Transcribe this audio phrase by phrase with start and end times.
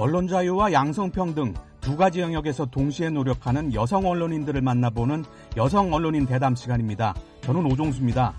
[0.00, 1.52] 언론 자유와 양성평등
[1.82, 5.26] 두 가지 영역에서 동시에 노력하는 여성 언론인들을 만나보는
[5.58, 7.14] 여성 언론인 대담 시간입니다.
[7.42, 8.32] 저는 오종수입니다.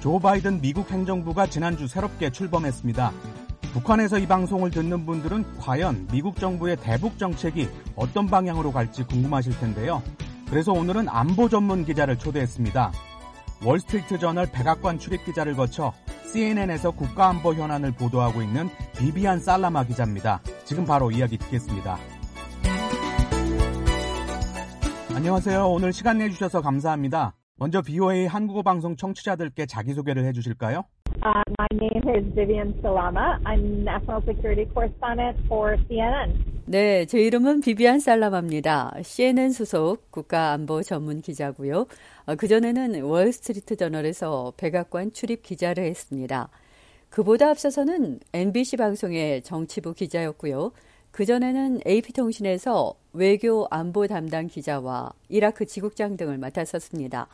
[0.00, 3.12] 조 바이든 미국 행정부가 지난주 새롭게 출범했습니다.
[3.74, 10.02] 북한에서 이 방송을 듣는 분들은 과연 미국 정부의 대북 정책이 어떤 방향으로 갈지 궁금하실 텐데요.
[10.48, 12.92] 그래서 오늘은 안보 전문 기자를 초대했습니다.
[13.62, 15.92] 월스트리트 저널 백악관 출입 기자를 거쳐
[16.24, 20.40] CNN에서 국가안보 현안을 보도하고 있는 비비안 살라마 기자입니다.
[20.64, 21.98] 지금 바로 이야기 듣겠습니다.
[25.14, 25.68] 안녕하세요.
[25.68, 27.34] 오늘 시간 내주셔서 감사합니다.
[27.56, 30.84] 먼저 BOA 한국어 방송 청취자들께 자기소개를 해주실까요?
[31.22, 33.38] Uh, my name is Vivian Salama.
[33.46, 36.53] I'm National Security Correspondent for CNN.
[36.66, 38.94] 네, 제 이름은 비비안 살라마입니다.
[39.02, 41.86] CNN 소속 국가안보 전문 기자고요.
[42.24, 46.48] 어, 그전에는 월스트리트 저널에서 백악관 출입 기자를 했습니다.
[47.10, 50.72] 그보다 앞서서는 MBC 방송의 정치부 기자였고요.
[51.10, 57.28] 그전에는 AP통신에서 외교 안보 담당 기자와 이라크 지국장 등을 맡았었습니다.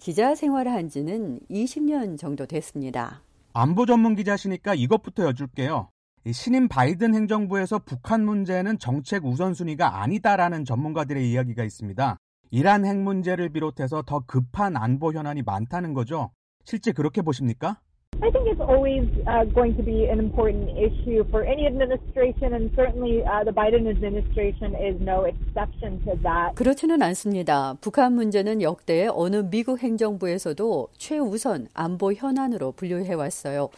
[0.00, 3.22] 기자 생활을 한 지는 20년 정도 됐습니다.
[3.52, 5.88] 안보 전문 기자시니까 이것부터 여쭐게요.
[6.32, 12.16] 신임 바이든 행정부에서 북한 문제는 정책 우선순위가 아니다라는 전문가들의 이야기가 있습니다.
[12.50, 16.32] 이란 핵 문제를 비롯해서 더 급한 안보 현안이 많다는 거죠.
[16.64, 17.80] 실제 그렇게 보십니까?
[18.22, 22.70] I think it's always uh, going to be an important issue for any administration, and
[22.74, 26.54] certainly uh, the Biden administration is no exception to that.
[26.54, 27.76] 그렇지는 않습니다.
[27.80, 33.68] 북한 문제는 역대 어느 미국 행정부에서도 최우선 안보 현안으로 분류해 왔어요.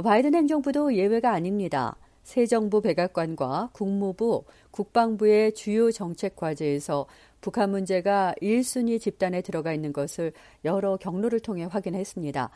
[0.00, 1.96] 바이든 행정부도 예외가 아닙니다.
[2.22, 7.06] 새 정부 백악관과 국무부, 국방부의 주요 정책 과제에서
[7.40, 10.32] 북한 문제가 1순위 집단에 들어가 있는 것을
[10.64, 12.50] 여러 경로를 통해 확인했습니다.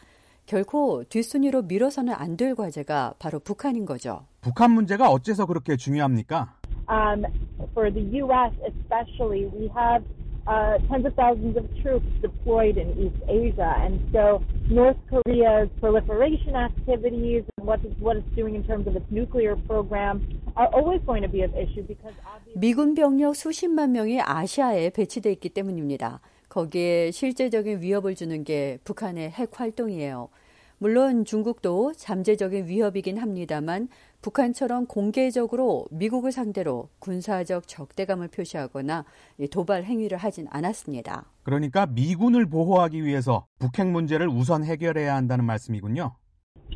[0.46, 4.26] 결코 뒷순위로 밀어서는 안 될 과제가 바로 북한인 거죠.
[4.40, 6.54] 북한 문제가 어째서 그렇게 중요합니까?
[6.88, 7.24] Um,
[7.74, 8.52] for the U.S.
[8.66, 10.02] especially, we have
[10.48, 16.56] uh, tens of thousands of troops deployed in East Asia, and so North Korea's proliferation
[16.56, 20.26] activities and what it's, what it's doing in terms of its nuclear program
[20.56, 22.12] are always going to be an issue because
[22.56, 26.20] 미군 병력 수십만 명이 아시아에 배치돼 있기 때문입니다.
[26.52, 30.28] 거기에 실제적인 위협을 주는 게 북한의 핵 활동이에요.
[30.76, 33.88] 물론 중국도 잠재적인 위협이긴 합니다만
[34.20, 39.06] 북한처럼 공개적으로 미국을 상대로 군사적 적대감을 표시하거나
[39.50, 41.24] 도발 행위를 하진 않았습니다.
[41.42, 46.16] 그러니까 미군을 보호하기 위해서 북핵 문제를 우선 해결해야 한다는 말씀이군요.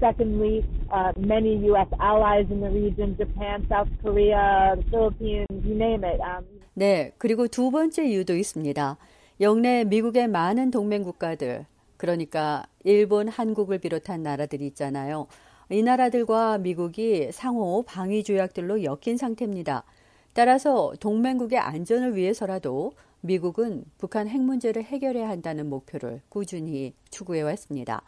[0.00, 1.88] Secondly, uh, many U.S.
[2.00, 6.20] allies in the region, Japan, South Korea, the Philippines, you name it.
[6.22, 6.44] Um,
[6.74, 8.98] 네, 그리고 두 번째 이유도 있습니다.
[9.38, 11.66] 영내 미국의 많은 동맹 국가들,
[11.98, 15.26] 그러니까 일본, 한국을 비롯한 나라들이 있잖아요.
[15.68, 19.84] 이 나라들과 미국이 상호 방위 조약들로 엮인 상태입니다.
[20.32, 28.02] 따라서 동맹국의 안전을 위해서라도 미국은 북한 핵 문제를 해결해야 한다는 목표를 꾸준히 추구해 왔습니다.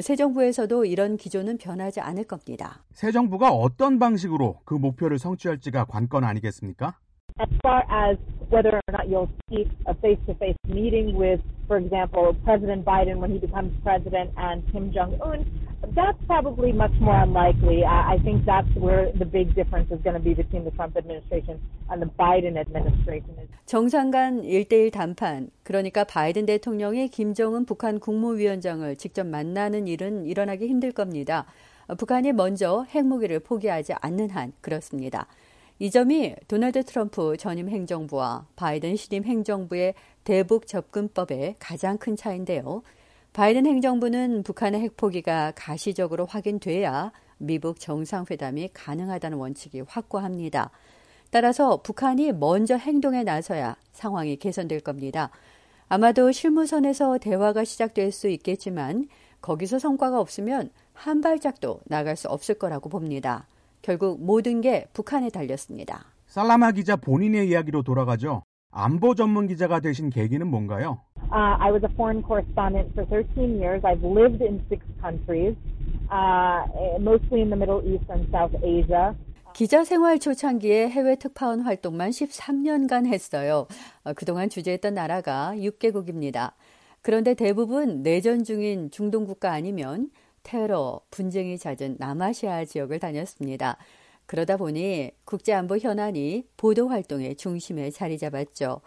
[0.00, 2.82] 새 정부에서도 이런 기조는 변하지 않을 겁니다.
[2.92, 6.96] 새 정부가 어떤 방식으로 그 목표를 성취할지가 관건 아니겠습니까?
[7.39, 8.17] as far as
[8.49, 13.37] whether or not you'll see a face-to-face meeting with, for example, President Biden when he
[13.37, 15.45] becomes president and Kim Jong Un,
[15.93, 17.83] that's probably much more unlikely.
[17.85, 20.97] I, I think that's where the big difference is going to be between the Trump
[20.97, 21.61] administration
[21.91, 23.35] and the Biden administration.
[23.67, 30.91] 정상 간 1대1 談判, 그러니까 바이든 대통령이 김정은 북한 국무위원장을 직접 만나는 일은 일어나기 힘들
[30.91, 31.45] 겁니다.
[31.97, 35.27] 북한이 먼저 핵무기를 포기하지 않는 한 그렇습니다.
[35.82, 42.84] 이 점이 도널드 트럼프 전임 행정부와 바이든 신임 행정부의 대북 접근법의 가장 큰 차이인데요.
[43.32, 50.70] 바이든 행정부는 북한의 핵포기가 가시적으로 확인돼야 미국 정상회담이 가능하다는 원칙이 확고합니다.
[51.32, 55.30] 따라서 북한이 먼저 행동에 나서야 상황이 개선될 겁니다.
[55.88, 59.08] 아마도 실무선에서 대화가 시작될 수 있겠지만
[59.40, 63.48] 거기서 성과가 없으면 한 발짝도 나갈 수 없을 거라고 봅니다.
[63.82, 66.06] 결국 모든 게 북한에 달렸습니다.
[66.26, 68.42] 살라마 기자 본인의 이야기로 돌아가죠.
[68.70, 71.00] 안보 전문 기자가 되신 계기는 뭔가요?
[71.30, 73.82] Uh, I was a foreign correspondent for 13 years.
[73.84, 75.56] I've lived in six countries,
[76.10, 76.64] uh,
[76.98, 79.14] mostly in the Middle East and South Asia.
[79.52, 83.66] 기자 생활 초창기에 해외 특파원 활동만 13년간 했어요.
[84.16, 86.52] 그동안 주재했던 나라가 6개국입니다.
[87.02, 90.08] 그런데 대부분 내전 중인 중동 국가 아니면
[90.42, 93.76] 테러, 분쟁이 잦은 남아시아 지역을 다녔습니다.
[94.26, 98.80] 그러다 보니 국제안보 현안이 보도 활동의 중심에 자리 잡았죠.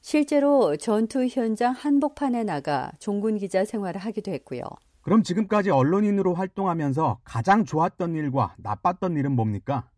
[0.00, 4.62] 실제로 전투 현장 한복판에 나가 종군 기자 생활을 하기도 했고요.
[5.02, 9.88] 그럼 지금까지 언론인으로 활동하면서 가장 좋았던 일과 나빴던 일은 뭡니까?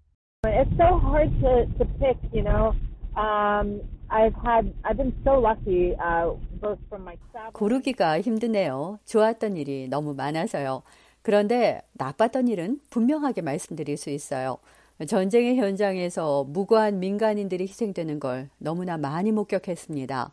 [0.45, 2.73] It's so hard to, to pick, you know.
[3.17, 7.53] Um, I've had, I've been so lucky, uh, both from my travel.
[7.53, 8.99] 고르기가 힘드네요.
[9.05, 10.83] 좋았던 일이 너무 많아서요.
[11.23, 14.59] 그런데 나빴던 일은 분명하게 말씀드릴 수 있어요.
[15.07, 20.33] 전쟁의 현장에서 무고한 민간인들이 희생되는 걸 너무나 많이 목격했습니다.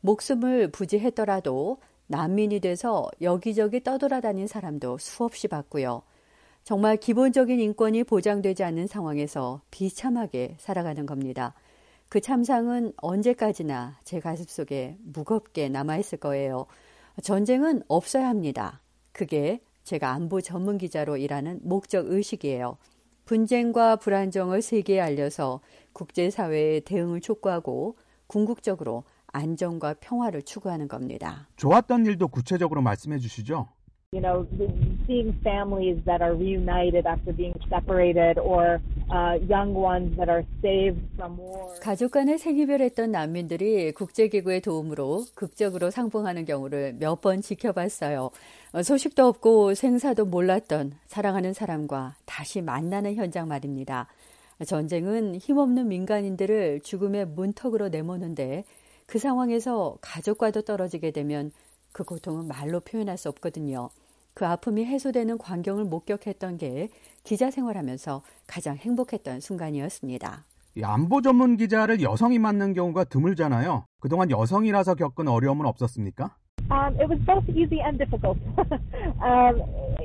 [0.00, 6.02] 목숨을 부지했더라도 난민이 돼서 여기저기 떠돌아다닌 사람도 수없이 봤고요.
[6.64, 11.54] 정말 기본적인 인권이 보장되지 않는 상황에서 비참하게 살아가는 겁니다.
[12.08, 16.66] 그 참상은 언제까지나 제 가슴 속에 무겁게 남아있을 거예요.
[17.22, 18.80] 전쟁은 없어야 합니다.
[19.12, 22.76] 그게 제가 안보 전문 기자로 일하는 목적 의식이에요.
[23.24, 25.60] 분쟁과 불안정을 세계에 알려서
[25.94, 27.96] 국제사회의 대응을 촉구하고
[28.26, 31.48] 궁극적으로 안정과 평화를 추구하는 겁니다.
[31.56, 33.68] 좋았던 일도 구체적으로 말씀해 주시죠.
[34.10, 34.46] You know,
[35.06, 38.80] seeing families that are reunited after being separated or
[39.12, 41.74] uh, young ones that are saved from war.
[41.82, 48.30] 가족 간에 생이별했던 난민들이 국제기구의 도움으로 극적으로 상봉하는 경우를 몇 번 지켜봤어요.
[48.82, 54.08] 소식도 없고 생사도 몰랐던 사랑하는 사람과 다시 만나는 현장 말입니다.
[54.66, 58.64] 전쟁은 힘없는 민간인들을 죽음의 문턱으로 내모는데
[59.06, 61.50] 그 상황에서 가족과도 떨어지게 되면
[61.92, 63.88] 그 고통은 말로 표현할 수 없거든요.
[64.34, 66.90] 그 아픔이 해소되는 광경을 목격했던 게
[67.24, 70.44] 기자 생활하면서 가장 행복했던 순간이었습니다.
[70.82, 73.84] 안보 전문 기자를 여성이 맡는 경우가 드물잖아요.
[74.00, 76.36] 그동안 여성이라서 겪은 어려움은 없었습니까?
[76.70, 78.36] Um, it was both easy and difficult.
[79.22, 79.62] um,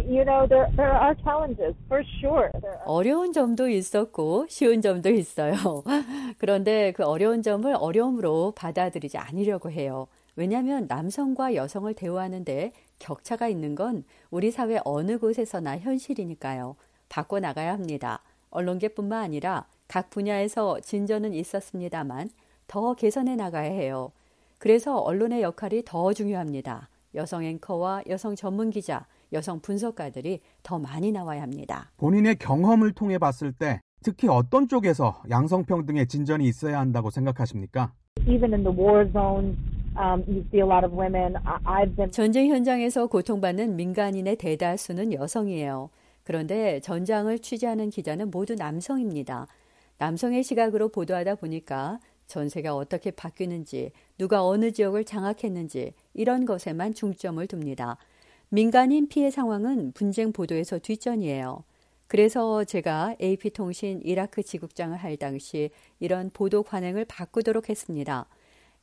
[0.07, 2.49] you know, there there are challenges for sure.
[2.85, 5.83] 어려운 점도 있었고 쉬운 점도 있어요.
[6.39, 10.07] 그런데 그 어려운 점을 어려움으로 받아들이지 않으려고 해요.
[10.35, 16.75] 왜냐하면 남성과 여성을 대우하는데 격차가 있는 건 우리 사회 어느 곳에서나 현실이니까요.
[17.09, 18.21] 바꿔 나가야 합니다.
[18.49, 22.29] 언론계뿐만 아니라 각 분야에서 진전은 있었습니다만
[22.67, 24.11] 더 개선해 나가야 해요.
[24.63, 26.87] 그래서 언론의 역할이 더 중요합니다.
[27.15, 31.91] 여성 앵커와 여성 전문 기자, 여성 분석가들이 더 많이 나와야 합니다.
[31.97, 37.91] 본인의 경험을 통해 봤을 때 특히 어떤 쪽에서 양성평등의 진전이 있어야 한다고 생각하십니까?
[38.25, 39.59] Even in the war zones,
[39.97, 41.33] um, you see a lot of women.
[41.65, 45.89] I've been 전쟁 현장에서 고통받는 민간인의 대다수는 여성이에요.
[46.23, 49.45] 그런데 전장을 취재하는 기자는 모두 남성입니다.
[49.97, 53.91] 남성의 시각으로 보도하다 보니까 전세가 어떻게 바뀌는지,
[54.23, 57.97] 누가 어느 지역을 장악했는지 이런 것에만 중점을 둡니다.
[58.47, 61.65] 민간인 피해 상황은 분쟁 보도에서 뒷전이에요.
[62.07, 68.25] 그래서 제가 AP통신 이라크 지국장을 할 당시 이런 보도 관행을 바꾸도록 했습니다.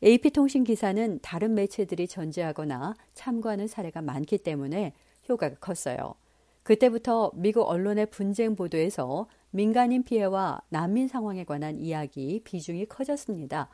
[0.03, 4.93] AP통신 기사는 다른 매체들이 전제하거나 참고하는 사례가 많기 때문에
[5.27, 6.17] 효과가 컸어요.
[6.65, 13.71] 그때부터 미국 언론의 분쟁 보도에서 민간인 피해와 난민 상황에 관한 이야기 비중이 커졌습니다.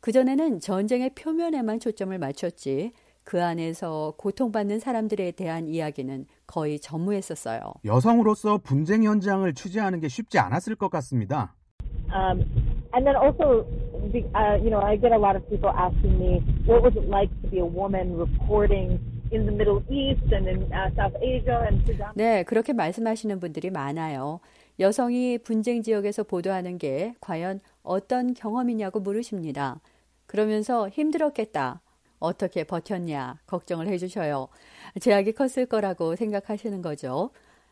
[0.00, 2.92] 그전에는 전쟁의 표면에만 초점을 맞췄지
[3.22, 7.60] 그 안에서 고통받는 사람들에 대한 이야기는 거의 전무했었어요.
[7.84, 11.54] 여성으로서 분쟁 현장을 취재하는 게 쉽지 않았을 것 같습니다.
[12.12, 12.42] Um,
[12.92, 13.64] and then also,
[14.34, 17.30] uh, you know, I get a lot of people asking me, what was it like
[17.42, 18.98] to be a woman reporting
[19.30, 22.10] in the Middle East and in uh, South Asia and Sudan?
[22.16, 24.40] 네, 그렇게 말씀하시는 분들이 많아요.
[24.80, 29.78] 여성이 분쟁 지역에서 보도하는 게 과연 어떤 경험이냐고 물으십니다.
[30.30, 31.82] 그러면서 힘들었겠다.
[32.20, 34.46] 어떻게 버텼냐 걱정을 해주셔요.
[35.00, 37.30] 제약이 컸을 거라고 생각하시는 거죠.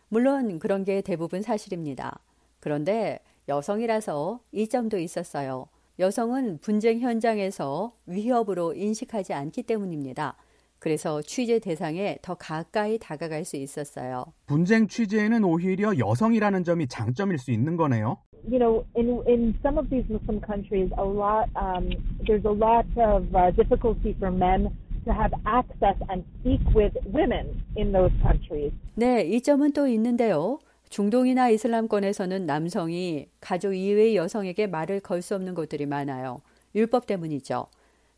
[0.08, 2.18] 물론 그런 게 대부분 사실입니다.
[2.58, 5.68] 그런데 여성이라서 이 점도 있었어요.
[6.00, 10.34] 여성은 분쟁 현장에서 위협으로 인식하지 않기 때문입니다.
[10.80, 14.24] 그래서 취재 대상에 더 가까이 다가갈 수 있었어요.
[14.46, 18.18] 분쟁 취재에는 오히려 여성이라는 점이 장점일 수 있는 거네요.
[18.46, 21.90] You know, in in some of these Muslim countries, a lot um,
[22.26, 24.70] there's a lot of uh, difficulty for men
[25.04, 28.72] to have access and speak with women in those countries.
[28.96, 30.58] 네, 이 점은 또 있는데요.
[30.90, 36.40] 중동이나 이슬람권에서는 남성이 가족 이외의 여성에게 말을 걸 수 없는 곳들이 많아요.
[36.74, 37.66] 율법 때문이죠.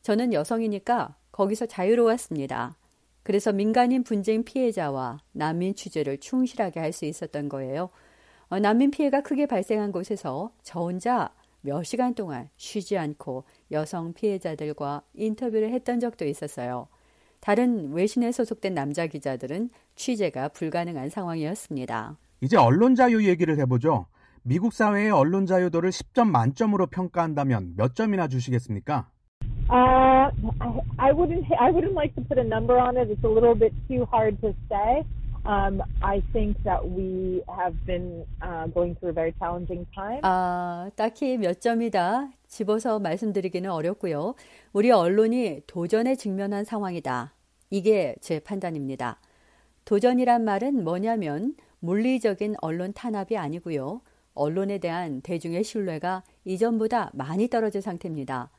[0.02, 2.76] 저는 여성이니까 거기서 자유로웠습니다.
[3.22, 7.90] 그래서 민간인 분쟁 피해자와 난민 취재를 충실하게 할 수 있었던 거예요.
[8.50, 11.30] 어, 난민 피해가 크게 발생한 곳에서 저 혼자
[11.60, 16.88] 몇 시간 동안 쉬지 않고 여성 피해자들과 인터뷰를 했던 적도 있었어요.
[17.38, 22.16] 다른 외신에 소속된 남자 기자들은 취재가 불가능한 상황이었습니다.
[22.40, 24.06] 이제 언론 자유 얘기를 해보죠.
[24.42, 29.10] 미국 사회의 언론 자유도를 10점 만점으로 평가한다면 몇 점이나 주시겠습니까?
[29.70, 30.26] Uh,
[30.58, 31.46] I, I wouldn't.
[31.56, 33.08] I wouldn't like to put a number on it.
[33.08, 35.04] It's a little bit too hard to say.
[35.46, 40.20] Um, I think that we have been uh, going through a very challenging time.
[40.22, 44.34] 아, 딱히 몇 점이다 집어서 말씀드리기는 어렵고요.
[44.72, 47.32] 우리 언론이 도전에 직면한 상황이다.
[47.70, 49.18] 이게 제 판단입니다.
[49.86, 54.02] 도전이란 말은 뭐냐면 물리적인 언론 탄압이 아니고요.
[54.34, 58.50] 언론에 대한 대중의 신뢰가 이전보다 많이 떨어진 상태입니다.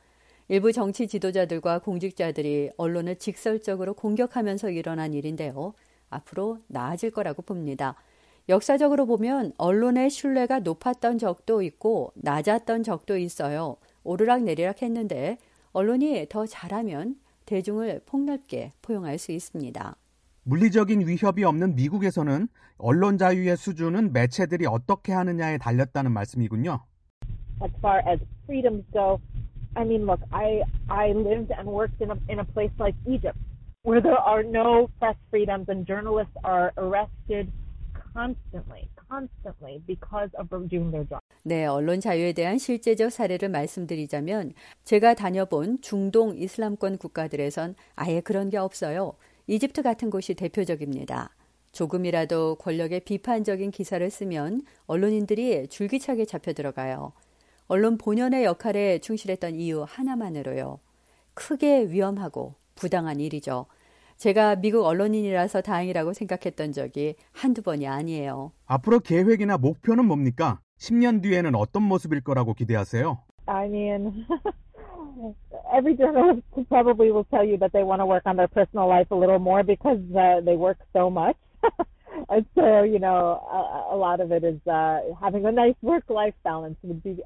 [0.48, 5.74] 일부 정치 지도자들과 공직자들이 언론을 직설적으로 공격하면서 일어난 일인데요.
[6.12, 7.96] 앞으로 나아질 거라고 봅니다.
[8.48, 13.76] 역사적으로 보면 언론의 신뢰가 높았던 적도 있고 낮았던 적도 있어요.
[14.04, 15.38] 오르락 내리락 했는데
[15.72, 17.16] 언론이 더 잘하면
[17.46, 19.96] 대중을 폭넓게 포용할 수 있습니다.
[20.44, 26.84] 물리적인 위협이 없는 미국에서는 언론 자유의 수준은 매체들이 어떻게 하느냐에 달렸다는 말씀이군요.
[27.62, 29.20] As far as freedoms go,
[29.76, 33.38] I mean, look, I I lived and worked in a in a place like Egypt,
[33.84, 37.50] where there are no press freedoms and journalists are arrested
[38.14, 41.20] constantly, constantly because of doing their job.
[41.42, 44.52] 네, 언론 자유에 대한 실제적 사례를 말씀드리자면
[44.84, 49.14] 제가 다녀본 중동 이슬람권 국가들에선 아예 그런 게 없어요.
[49.48, 51.30] 이집트 같은 곳이 대표적입니다.
[51.72, 57.12] 조금이라도 권력에 비판적인 기사를 쓰면 언론인들이 줄기차게 잡혀 들어가요.
[57.66, 60.78] 언론 본연의 역할에 충실했던 이유 하나만으로요.
[61.34, 63.66] 크게 위험하고 부당한 일이죠.
[64.22, 68.52] 제가 미국 언론인이라서 다행이라고 생각했던 적이 한두 번이 아니에요.
[68.66, 70.60] 앞으로 계획이나 목표는 뭡니까?
[70.78, 73.18] 10년 뒤에는 어떤 모습일 거라고 기대하세요?
[73.46, 74.24] I mean,
[75.74, 79.10] every journalist probably will tell you that they want to work on their personal life
[79.10, 81.34] a little more because uh, they work so much.
[82.30, 86.38] and so, you know, a, a lot of it is uh, having a nice work-life
[86.44, 87.18] balance would be.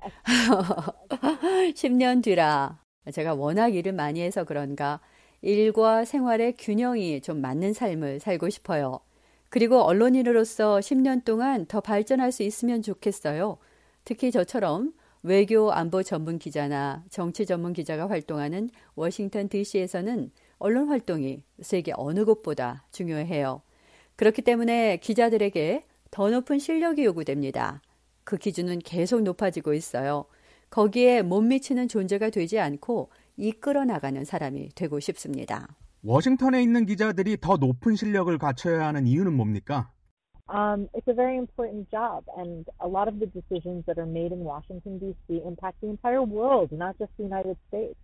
[1.76, 2.79] 10년 뒤라
[3.12, 5.00] 제가 워낙 일을 많이 해서 그런가
[5.43, 9.00] 일과 생활의 균형이 좀 맞는 삶을 살고 싶어요.
[9.49, 13.59] 그리고 언론인으로서 10년 동안 더 발전할 수 있으면 좋겠어요.
[14.05, 21.93] 특히 저처럼 외교 안보 전문 기자나 정치 전문 기자가 활동하는 워싱턴 DC에서는 언론 활동이 세계
[21.97, 23.62] 어느 곳보다 중요해요.
[24.16, 27.83] 그렇기 때문에 기자들에게 더 높은 실력이 요구됩니다.
[28.25, 30.25] 그 기준은 계속 높아지고 있어요.
[30.71, 35.69] 거기에 못 미치는 존재가 되지 않고 이끌어 나가는 사람이 되고 싶습니다.
[36.02, 39.90] 워싱턴에 있는 기자들이 더 높은 실력을 갖춰야 하는 이유는 뭡니까?
[40.49, 44.33] Um, it's a very important job, and a lot of the decisions that are made
[44.33, 45.43] in Washington, D.C.
[45.45, 47.99] impact the entire world, not just the United States.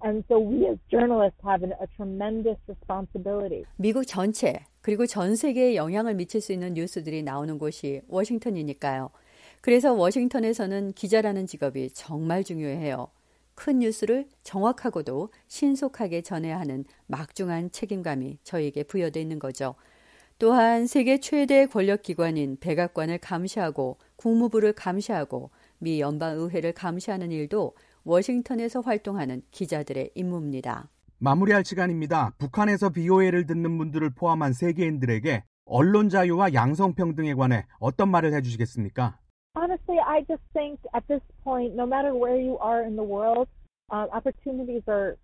[0.00, 3.64] And so we as journalists have a tremendous responsibility.
[3.76, 9.10] 미국 전체 그리고 전 세계에 영향을 미칠 수 있는 뉴스들이 나오는 곳이 워싱턴이니까요.
[9.60, 13.08] 그래서 워싱턴에서는 기자라는 직업이 정말 중요해요.
[13.54, 19.74] 큰 뉴스를 정확하고도 신속하게 전해야 하는 막중한 책임감이 저에게 부여되어 있는 거죠.
[20.38, 30.10] 또한 세계 최대 권력기관인 백악관을 감시하고 국무부를 감시하고 미 연방의회를 감시하는 일도 워싱턴에서 활동하는 기자들의
[30.14, 30.88] 임무입니다.
[31.18, 32.34] 마무리할 시간입니다.
[32.38, 39.18] 북한에서 BOA를 듣는 분들을 포함한 세계인들에게 언론 자유와 양성평등에 관해 어떤 말을 해주시겠습니까?
[39.54, 43.48] Honestly, I just think at this point, no matter where you are in the world,
[43.90, 45.16] uh, opportunities are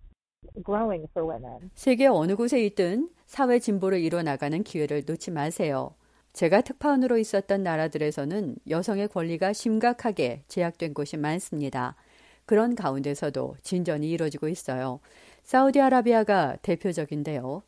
[0.63, 1.71] growing for women.
[1.75, 5.95] 세계 어느 곳에 있든 사회 진보를 이뤄 나가는 기회를 놓지 마세요.
[6.35, 11.97] 제가 특파원으로 있었던 나라들에서는 여성의 권리가 심각하게 제약된 곳이 많습니다.
[12.45, 15.01] 그런 가운데서도 진전이 이루어지고 있어요.
[15.45, 17.63] 사우디아라비아가 대표적인데요.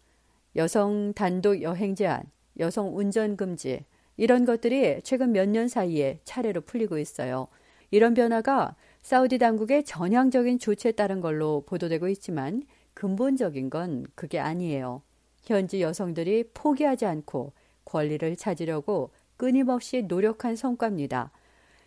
[0.57, 2.25] 여성 단독 여행 제한,
[2.59, 3.85] 여성 운전 금지,
[4.21, 7.49] 이런 것들이 최근 몇 년 사이에 차례로 풀리고 있어요.
[7.91, 12.63] 이런 변화가 사우디 당국의 전향적인 조치에 따른 걸로 보도되고 있지만
[12.93, 15.01] 근본적인 건 그게 아니에요.
[15.43, 17.55] 현지 여성들이 포기하지 않고
[17.87, 21.31] 권리를 찾으려고 끊임없이 노력한 성과입니다.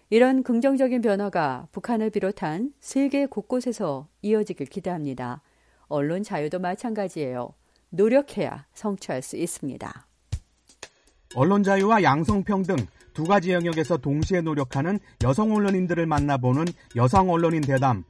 [0.09, 5.43] 이런 긍정적인 변화가 북한을 비롯한 세계 곳곳에서 이어지길 기대합니다.
[5.85, 7.53] 언론 자유도 마찬가지예요.
[7.91, 10.07] 노력해야 성취할 수 있습니다.
[11.35, 12.75] 언론 자유와 양성평등
[13.13, 18.03] 두 가지 영역에서 동시에 노력하는 여성 언론인들을 만나보는 여성 언론인 대담.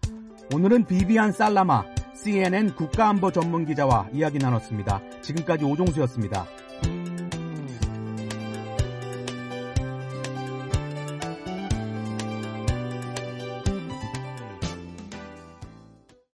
[0.53, 1.83] 오늘은 비비안 살라마
[2.15, 5.01] CNN 국가안보 전문 기자와 이야기 나눴습니다.
[5.21, 6.45] 지금까지 오종수였습니다.